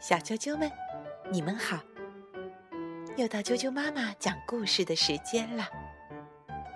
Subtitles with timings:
[0.00, 0.72] 小啾啾们，
[1.30, 1.78] 你们好！
[3.18, 5.68] 又到啾啾妈妈讲故事的时间了。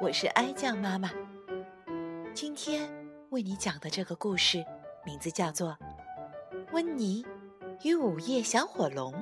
[0.00, 1.10] 我是哀酱妈妈。
[2.32, 2.90] 今天
[3.28, 4.64] 为你讲的这个故事
[5.04, 5.76] 名字叫做
[6.72, 7.22] 《温妮
[7.82, 9.12] 与午夜小火龙》。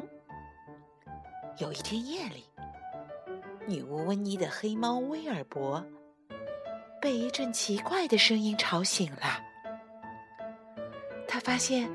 [1.58, 2.44] 有一天夜里，
[3.66, 5.84] 女巫温妮的黑猫威尔伯
[7.00, 9.42] 被一阵奇怪的声音吵醒了。
[11.26, 11.90] 他发现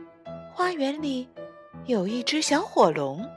[0.54, 1.30] 花园里。
[1.86, 3.30] 有一只小火龙，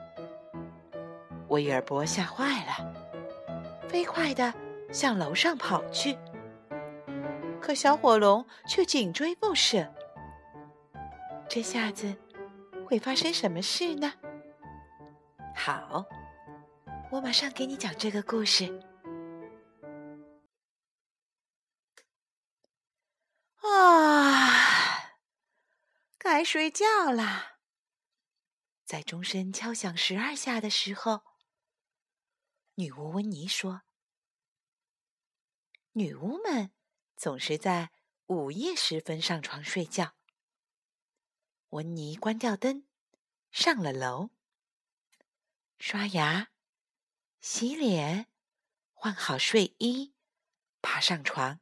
[1.49, 2.95] 威尔伯吓坏了，
[3.89, 4.55] 飞快地
[4.93, 6.17] 向楼上跑去。
[7.61, 9.93] 可小火龙却紧追不舍。
[11.49, 12.15] 这下子
[12.87, 14.13] 会发生什么事呢？
[15.57, 16.05] 好，
[17.11, 18.81] 我马上给你讲这个故事。
[23.61, 25.17] 啊，
[26.17, 27.55] 该睡觉啦。
[28.87, 31.24] 在钟声敲响十二下的时候，
[32.77, 33.83] 女巫温妮说
[35.95, 36.71] ：“女巫们
[37.16, 37.91] 总是在
[38.27, 40.15] 午夜时分上床睡觉。”
[41.71, 42.87] 温妮关掉灯，
[43.51, 44.30] 上了楼，
[45.80, 46.53] 刷牙、
[47.41, 48.29] 洗脸、
[48.93, 50.15] 换好睡衣，
[50.80, 51.59] 爬上床。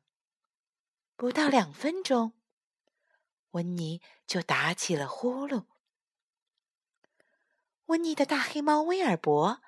[1.17, 2.35] 不到两分钟，
[3.53, 5.73] 温妮就打起了呼噜。
[7.87, 9.61] 温妮的大黑猫威尔伯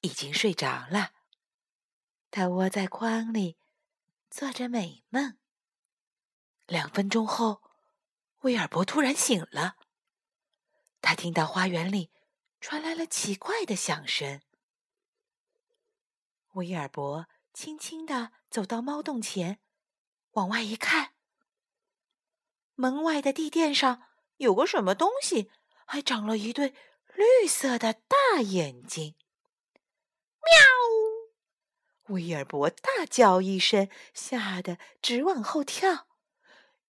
[0.00, 1.12] 已经睡着了，
[2.30, 3.58] 它窝在筐里
[4.30, 5.36] 做着美梦。
[6.66, 7.62] 两分钟后，
[8.42, 9.76] 威尔伯突然醒了，
[11.00, 12.12] 他听到花园里
[12.60, 14.40] 传来了奇怪的响声。
[16.52, 19.58] 威尔伯轻轻地走到猫洞前，
[20.32, 21.14] 往外一看，
[22.74, 24.04] 门外的地垫上
[24.36, 25.50] 有个什么东西，
[25.84, 26.72] 还长了一对。
[27.16, 29.14] 绿色的大眼睛，
[30.42, 32.14] 喵！
[32.14, 36.06] 威尔伯大叫一声，吓得直往后跳。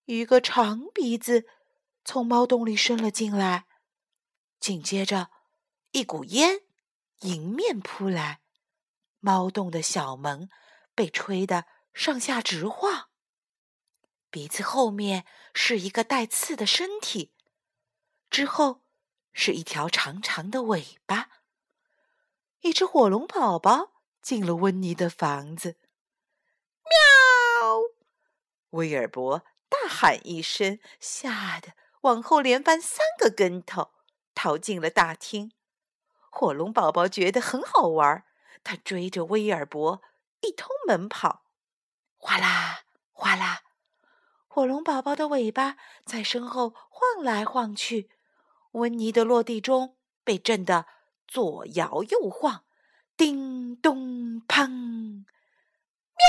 [0.03, 1.47] 一个长鼻子
[2.03, 3.67] 从猫洞里伸了进来，
[4.59, 5.31] 紧接着，
[5.91, 6.63] 一股烟
[7.21, 8.41] 迎面扑来，
[9.21, 10.49] 猫洞的小门
[10.93, 13.07] 被吹得上下直晃。
[14.29, 17.33] 鼻子后面是一个带刺的身体，
[18.29, 18.83] 之后。
[19.39, 21.29] 是一条长长的尾巴。
[22.61, 25.77] 一只火龙宝宝进了温妮的房子，
[26.83, 26.89] 喵！
[28.71, 33.91] 威尔伯大喊一声，吓得往后连翻三个跟头，
[34.33, 35.51] 逃进了大厅。
[36.31, 38.23] 火龙宝宝觉得很好玩，
[38.63, 40.01] 他追着威尔伯
[40.41, 41.43] 一通猛跑，
[42.17, 43.61] 哗啦哗啦，
[44.47, 48.09] 火龙宝宝的尾巴在身后晃来晃去。
[48.77, 50.85] 温妮的落地钟被震得
[51.27, 52.63] 左摇右晃，
[53.15, 55.25] 叮咚砰！
[56.15, 56.25] 喵！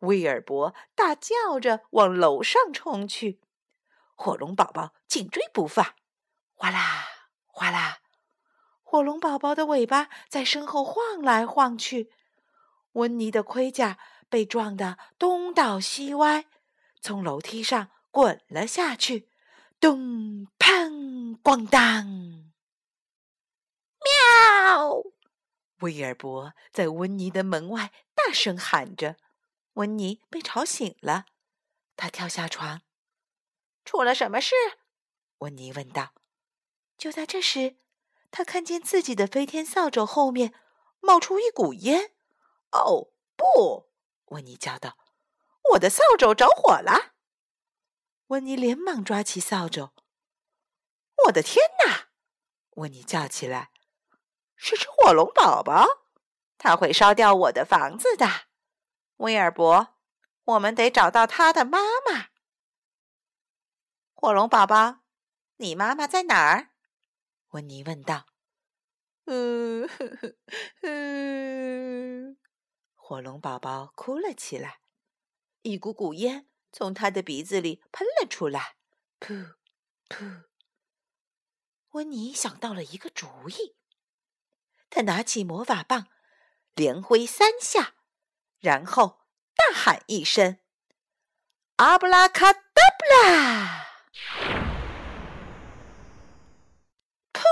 [0.00, 3.40] 威尔伯大叫着往楼上冲去，
[4.14, 5.94] 火龙宝宝紧追不放，
[6.54, 7.06] 哗啦
[7.46, 8.00] 哗啦，
[8.82, 12.12] 火龙宝宝的尾巴在身后晃来晃去。
[12.92, 13.98] 温妮的盔甲
[14.28, 16.44] 被撞得东倒西歪，
[17.00, 19.30] 从楼梯上滚了下去。
[19.78, 22.04] 咚砰咣当！
[24.02, 25.04] 喵！
[25.78, 29.16] 威尔伯在温妮的门外大声喊着。
[29.74, 31.26] 温妮被吵醒了，
[31.94, 32.82] 他跳下床。
[33.84, 34.56] 出了什么事？
[35.38, 36.14] 温妮问道。
[36.98, 37.76] 就在这时，
[38.32, 40.52] 他看见自己的飞天扫帚后面
[40.98, 42.10] 冒出一股烟。
[42.72, 43.88] 哦，不！
[44.30, 44.98] 温妮叫道
[45.74, 47.14] ：“我的扫帚着火了！”
[48.28, 49.92] 温妮连忙抓起扫帚。
[51.24, 52.08] “我的天哪！”
[52.76, 53.70] 温妮叫起来
[54.54, 55.86] ，“是只火龙宝宝，
[56.58, 58.26] 它会烧掉我的房子的。”
[59.18, 59.96] 威尔伯，
[60.44, 61.78] 我们得找到他的妈
[62.08, 62.28] 妈。
[64.14, 65.00] 火龙宝宝，
[65.56, 66.70] 你妈妈在哪儿？
[67.50, 68.26] 温妮问道。
[69.26, 69.88] “嗯，
[70.82, 72.36] 嗯。”
[72.94, 74.80] 火龙宝宝哭了起来，
[75.62, 76.48] 一股股烟。
[76.72, 78.76] 从他的鼻子里喷了出来，
[79.18, 79.54] 噗
[80.10, 80.42] 噗。
[81.96, 83.74] 温妮想到了一个主意，
[84.90, 86.08] 他拿起魔法棒，
[86.74, 87.94] 连挥三下，
[88.58, 89.22] 然后
[89.54, 90.58] 大喊一声
[91.76, 92.60] ：“阿布拉卡达
[92.98, 93.86] 布拉！”
[97.32, 97.42] 噗！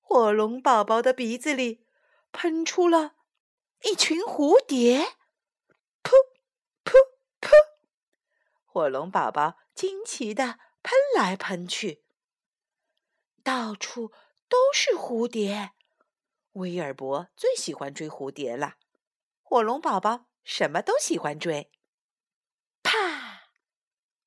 [0.00, 1.86] 火龙宝宝的鼻子里
[2.32, 3.14] 喷出了
[3.82, 5.16] 一群蝴蝶。
[6.02, 6.10] 噗！
[6.84, 6.92] 噗！
[7.40, 7.50] 噗
[8.64, 12.02] 火龙宝宝惊奇的喷来喷去，
[13.48, 14.12] 到处
[14.46, 15.72] 都是蝴蝶。
[16.52, 18.76] 威尔伯最喜欢追蝴蝶了，
[19.40, 21.72] 火龙宝宝什么都喜欢追。
[22.82, 23.48] 啪！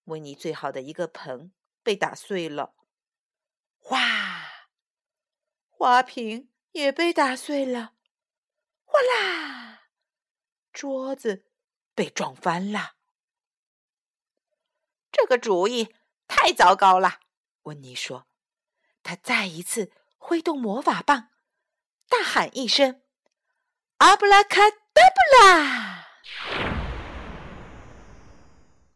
[0.05, 1.53] 温妮最好的一个盆
[1.83, 2.73] 被打碎了。
[3.77, 3.99] 哗！
[5.69, 7.93] 花瓶也被打碎了。
[8.83, 9.83] 哗啦！
[10.73, 11.45] 桌子
[11.93, 12.95] 被撞翻了。
[15.11, 15.93] 这个主意
[16.27, 17.19] 太糟糕了，
[17.61, 18.25] 温妮说。
[19.03, 21.29] 他再一次挥动魔法棒，
[22.07, 23.01] 大喊一声
[23.97, 26.07] ：“阿布拉卡达布拉！”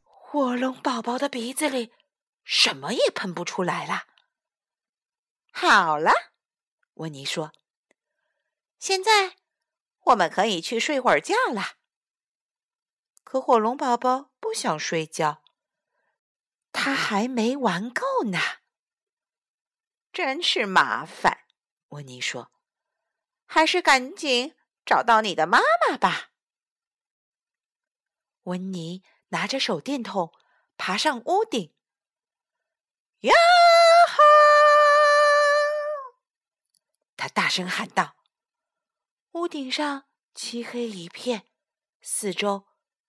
[0.04, 1.94] 火龙宝宝的鼻子里
[2.44, 4.06] 什么也喷不出来了。
[5.52, 6.12] 好了，
[6.96, 7.54] 温妮说
[8.78, 9.38] ：“现在
[10.02, 11.78] 我们可以去睡会儿觉了。”
[13.24, 15.42] 可火龙宝宝不想睡觉，
[16.72, 18.40] 他还没玩够呢。
[20.16, 21.44] 真是麻烦，
[21.90, 22.50] 温妮说
[23.46, 26.32] ：“还是赶紧找到你的妈妈吧。”
[28.44, 30.32] 温妮拿着手电筒
[30.78, 31.76] 爬上屋顶，
[33.24, 33.34] 呀
[34.08, 34.24] 哈！
[37.18, 38.16] 他大声喊道
[39.36, 41.46] ：“屋顶上漆黑一片，
[42.02, 42.66] 四周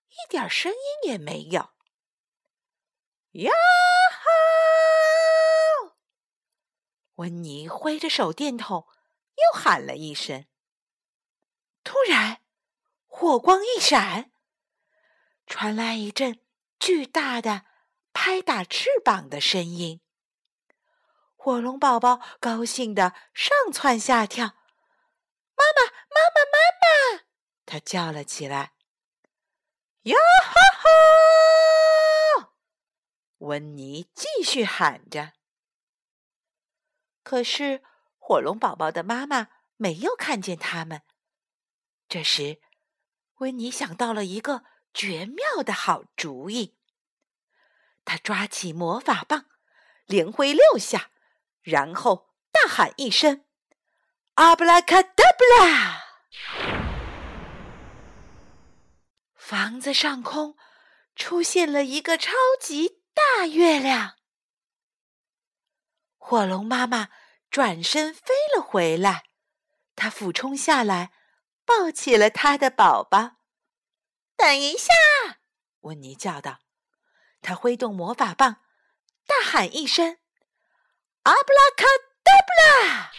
[0.09, 1.69] 一点声音也没有。”
[3.31, 3.53] 呀！
[7.17, 8.87] 温妮挥着手电筒，
[9.35, 10.45] 又喊了一声。
[11.83, 12.41] 突然，
[13.05, 14.31] 火光一闪，
[15.45, 16.39] 传来一阵
[16.79, 17.65] 巨大的
[18.13, 20.01] 拍打翅膀的声音。
[21.35, 24.45] 火龙宝宝高兴的上蹿下跳
[25.55, 27.23] ，“妈妈，妈妈，妈妈！”
[27.65, 28.73] 他叫了起来。
[30.03, 30.53] “呀哈
[32.43, 32.53] 哈！”
[33.39, 35.36] 温妮继续喊着。
[37.27, 37.83] 可是，
[38.19, 41.01] 火龙宝宝的妈妈没有看见他们。
[42.07, 42.61] 这时，
[43.39, 44.63] 温妮想到了一个
[44.93, 46.77] 绝妙的好主意。
[48.05, 49.47] 他抓起魔法棒，
[50.05, 51.11] 连挥六下，
[51.59, 53.43] 然后大喊一声
[54.35, 56.05] ：“阿布拉卡达布拉！”
[59.35, 60.55] 房子上空
[61.13, 64.16] 出现了一个超级大月亮。
[66.29, 67.07] 火龙妈妈
[67.49, 69.23] 转身飞了回来，
[69.95, 71.13] 它俯冲下来，
[71.63, 73.37] 抱起了它的宝宝。
[74.35, 74.91] 等一下，
[75.79, 76.59] 温妮叫道。
[77.41, 78.57] 他挥动魔法棒，
[79.25, 80.17] 大喊一声
[81.23, 81.85] ：“阿布拉卡
[82.21, 83.11] 达布拉！”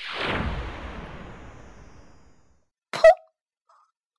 [2.93, 3.01] 噗！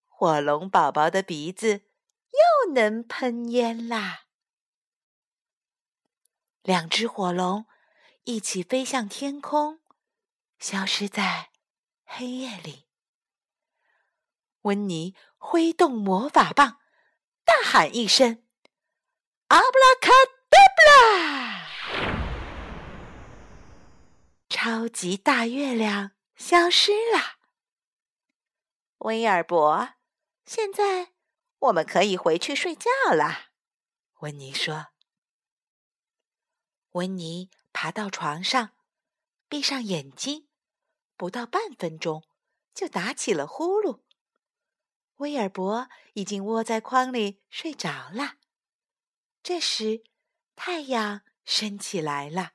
[0.08, 1.84] 火龙宝宝的鼻子
[2.32, 4.22] 又能喷烟啦。
[6.64, 7.68] 两只火龙。
[8.30, 9.80] 一起飞向天空，
[10.60, 11.50] 消失在
[12.06, 12.86] 黑夜里。
[14.62, 16.80] 温妮挥动魔法棒，
[17.44, 18.46] 大喊一声
[19.50, 20.12] ：“阿布拉卡
[20.48, 21.66] 达布拉！”
[24.48, 27.40] 超级大月亮消失了。
[29.00, 29.96] 威尔伯，
[30.46, 31.14] 现在
[31.58, 33.50] 我们可以回去睡觉了。”
[34.22, 34.90] 温妮说。
[36.92, 37.50] 温妮。
[37.82, 38.72] 爬到床上，
[39.48, 40.50] 闭上眼睛，
[41.16, 42.26] 不到半分钟，
[42.74, 44.02] 就打起了呼噜。
[45.16, 48.34] 威尔伯已经窝在筐里睡着了。
[49.42, 50.04] 这时，
[50.58, 52.52] 太阳升起来了，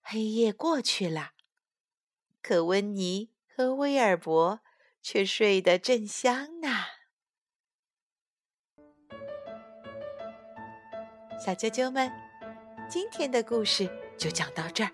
[0.00, 1.34] 黑夜过去了，
[2.42, 4.60] 可温妮和威尔伯
[5.00, 6.68] 却睡得正香呢。
[11.38, 12.29] 小啾啾们。
[12.90, 14.90] 今天的故事就讲到这儿。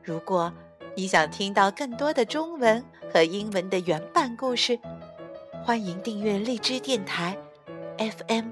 [0.00, 0.52] 如果
[0.94, 2.82] 你想听到更多的中文
[3.12, 4.78] 和英文的原版故事，
[5.64, 7.36] 欢迎订阅荔枝电台
[7.98, 8.50] FM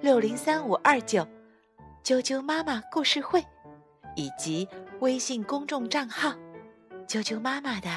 [0.00, 1.24] 六零三五二九
[2.02, 3.40] 啾啾妈妈故事会，
[4.16, 6.34] 以及微信公众账号
[7.06, 7.88] “啾啾妈妈的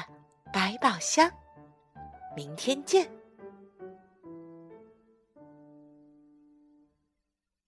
[0.52, 1.28] 百宝箱”。
[2.36, 3.17] 明天见。